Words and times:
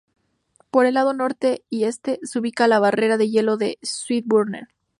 Por 0.71 0.87
el 0.87 0.95
lado 0.95 1.13
norte 1.13 1.63
y 1.69 1.83
este, 1.83 2.19
se 2.23 2.39
ubica 2.39 2.67
la 2.67 2.79
barrera 2.79 3.17
de 3.19 3.29
hielo 3.29 3.55
de 3.57 3.77
Swinburne. 3.83 4.67